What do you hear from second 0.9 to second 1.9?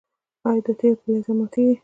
په لیزر ماتیږي؟